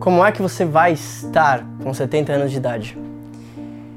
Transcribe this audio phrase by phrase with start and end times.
[0.00, 2.98] Como é que você vai estar com 70 anos de idade?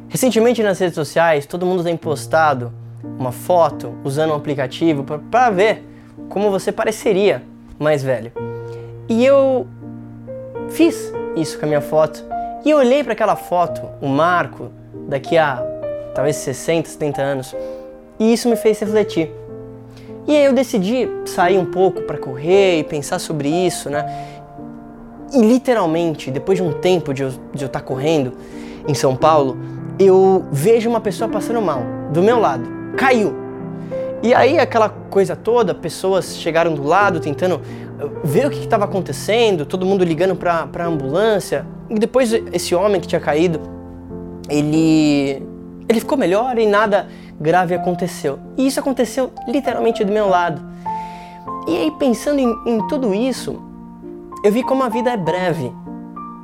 [0.08, 2.72] Recentemente nas redes sociais, todo mundo tem postado
[3.20, 5.84] uma foto usando um aplicativo para ver
[6.30, 7.44] como você pareceria
[7.78, 8.32] mais velho.
[9.10, 9.68] E eu
[10.70, 12.24] fiz isso com a minha foto
[12.66, 14.72] e olhei para aquela foto, o marco
[15.08, 15.64] daqui a
[16.14, 17.56] talvez 60, 70 anos,
[18.20, 19.32] e isso me fez refletir.
[20.28, 24.37] E aí eu decidi sair um pouco para correr e pensar sobre isso, né?
[25.34, 28.34] E literalmente, depois de um tempo de eu estar tá correndo
[28.88, 29.58] em São Paulo,
[30.00, 31.82] eu vejo uma pessoa passando mal,
[32.14, 32.64] do meu lado,
[32.96, 33.48] caiu.
[34.24, 38.86] E aí aquela coisa toda, pessoas chegaram do lado tentando uh, ver o que estava
[38.86, 41.66] acontecendo, todo mundo ligando para a ambulância.
[41.90, 43.60] E depois esse homem que tinha caído,
[44.50, 45.44] ele
[45.90, 47.08] ele ficou melhor e nada
[47.40, 48.40] grave aconteceu.
[48.58, 50.62] E isso aconteceu literalmente do meu lado.
[51.68, 53.62] E aí pensando em, em tudo isso,
[54.44, 55.74] eu vi como a vida é breve.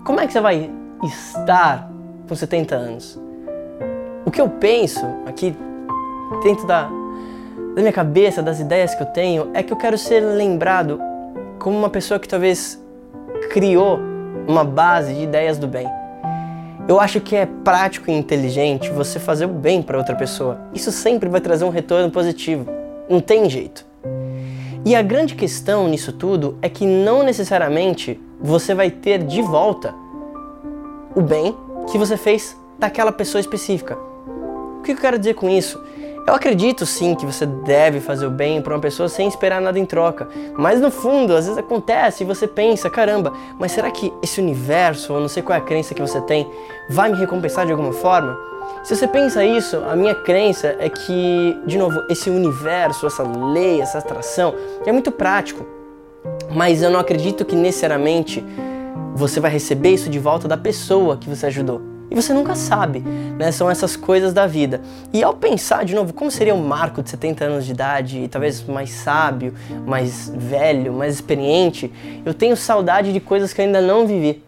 [0.04, 0.70] Como é que você vai
[1.04, 1.90] estar
[2.28, 3.20] com 70 anos?
[4.26, 5.56] O que eu penso aqui
[6.44, 6.90] dentro da,
[7.76, 11.00] da minha cabeça, das ideias que eu tenho, é que eu quero ser lembrado
[11.60, 12.82] como uma pessoa que talvez
[13.52, 14.00] criou
[14.48, 15.88] uma base de ideias do bem.
[16.88, 20.60] Eu acho que é prático e inteligente você fazer o bem para outra pessoa.
[20.74, 22.66] Isso sempre vai trazer um retorno positivo.
[23.08, 23.86] Não tem jeito.
[24.86, 29.96] E a grande questão nisso tudo é que não necessariamente você vai ter de volta
[31.16, 31.56] o bem
[31.90, 33.98] que você fez daquela pessoa específica.
[34.80, 35.82] O que eu quero dizer com isso?
[36.28, 39.80] Eu acredito sim que você deve fazer o bem para uma pessoa sem esperar nada
[39.80, 44.12] em troca, mas no fundo, às vezes acontece e você pensa: caramba, mas será que
[44.22, 46.50] esse universo, ou não sei qual é a crença que você tem,
[46.90, 48.53] vai me recompensar de alguma forma?
[48.84, 53.82] Se você pensa isso, a minha crença é que, de novo, esse universo, essa lei,
[53.82, 54.54] essa atração,
[54.86, 55.66] é muito prático.
[56.54, 58.44] Mas eu não acredito que necessariamente
[59.16, 61.94] você vai receber isso de volta da pessoa que você ajudou.
[62.12, 63.00] E você nunca sabe,
[63.40, 63.52] né?
[63.52, 64.82] São essas coisas da vida.
[65.12, 68.28] E ao pensar, de novo, como seria um Marco de 70 anos de idade, e
[68.28, 69.54] talvez mais sábio,
[69.86, 71.92] mais velho, mais experiente,
[72.24, 74.44] eu tenho saudade de coisas que eu ainda não vivi.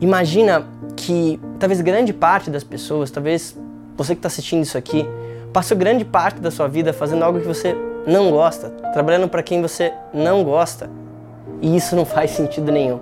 [0.00, 3.56] Imagina que talvez grande parte das pessoas, talvez
[3.96, 5.06] você que está assistindo isso aqui,
[5.52, 7.72] passou grande parte da sua vida fazendo algo que você
[8.04, 10.90] não gosta, trabalhando para quem você não gosta.
[11.60, 12.98] E isso não faz sentido nenhum.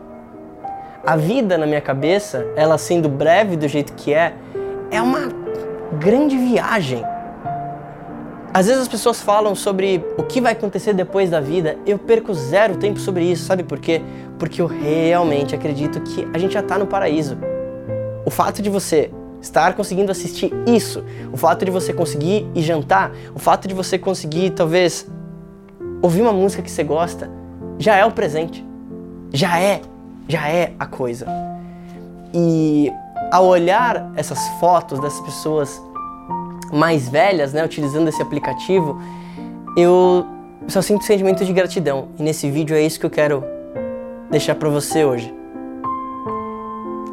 [1.07, 4.35] A vida na minha cabeça, ela sendo breve do jeito que é,
[4.91, 5.31] é uma
[5.99, 7.03] grande viagem.
[8.53, 12.35] Às vezes as pessoas falam sobre o que vai acontecer depois da vida, eu perco
[12.35, 14.03] zero tempo sobre isso, sabe por quê?
[14.39, 17.39] Porque eu realmente acredito que a gente já está no paraíso.
[18.31, 19.11] O fato de você
[19.43, 23.99] estar conseguindo assistir isso, o fato de você conseguir ir jantar, o fato de você
[23.99, 25.05] conseguir talvez
[26.01, 27.29] ouvir uma música que você gosta,
[27.77, 28.65] já é o presente.
[29.33, 29.81] Já é,
[30.29, 31.27] já é a coisa.
[32.33, 32.93] E
[33.33, 35.83] ao olhar essas fotos dessas pessoas
[36.73, 38.97] mais velhas, né, utilizando esse aplicativo,
[39.77, 40.25] eu
[40.69, 42.11] só sinto sentimento de gratidão.
[42.17, 43.43] E nesse vídeo é isso que eu quero
[44.31, 45.40] deixar para você hoje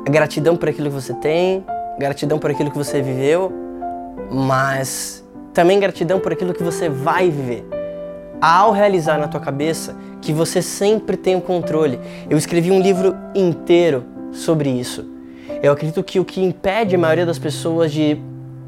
[0.09, 1.65] gratidão por aquilo que você tem,
[1.97, 3.51] gratidão por aquilo que você viveu,
[4.31, 5.23] mas
[5.53, 7.65] também gratidão por aquilo que você vai viver.
[8.39, 11.99] Ao realizar na tua cabeça que você sempre tem o controle.
[12.29, 15.05] Eu escrevi um livro inteiro sobre isso.
[15.63, 18.21] Eu acredito que o que impede a maioria das pessoas de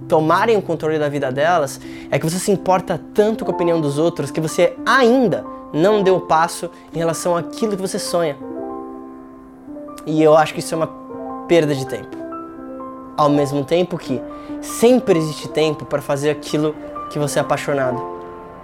[0.08, 1.80] tomarem o controle da vida delas
[2.10, 6.02] é que você se importa tanto com a opinião dos outros que você ainda não
[6.02, 8.36] deu o passo em relação àquilo que você sonha.
[10.06, 10.88] E eu acho que isso é uma
[11.50, 12.16] perda de tempo.
[13.18, 14.22] Ao mesmo tempo que
[14.62, 16.76] sempre existe tempo para fazer aquilo
[17.10, 18.00] que você é apaixonado.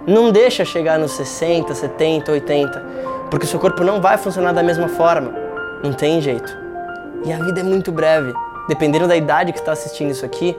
[0.06, 2.84] Não deixa chegar nos 60, 70, 80,
[3.28, 5.34] porque seu corpo não vai funcionar da mesma forma.
[5.82, 6.56] Não tem jeito.
[7.24, 8.32] E a vida é muito breve.
[8.68, 10.56] Dependendo da idade que está assistindo isso aqui,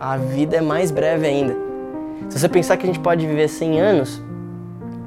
[0.00, 1.54] a vida é mais breve ainda.
[2.30, 4.22] Se você pensar que a gente pode viver 100 anos,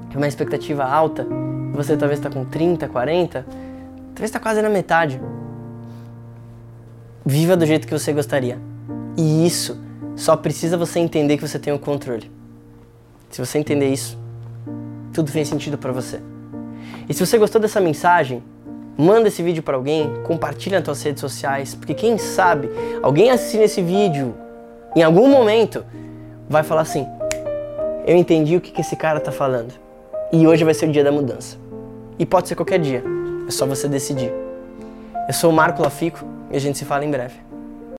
[0.09, 1.25] que é uma expectativa alta,
[1.73, 3.45] você talvez está com 30, 40,
[4.13, 5.19] talvez está quase na metade.
[7.25, 8.57] Viva do jeito que você gostaria.
[9.17, 9.79] E isso
[10.15, 12.31] só precisa você entender que você tem o controle.
[13.29, 14.17] Se você entender isso,
[15.13, 16.19] tudo fez sentido para você.
[17.07, 18.43] E se você gostou dessa mensagem,
[18.97, 22.69] manda esse vídeo para alguém, compartilha nas suas redes sociais, porque quem sabe
[23.01, 24.35] alguém assistindo esse vídeo
[24.95, 25.85] em algum momento
[26.49, 27.05] vai falar assim:
[28.05, 29.73] eu entendi o que, que esse cara tá falando.
[30.33, 31.57] E hoje vai ser o dia da mudança.
[32.17, 33.03] E pode ser qualquer dia,
[33.47, 34.31] é só você decidir.
[35.27, 37.50] Eu sou o Marco Lafico e a gente se fala em breve.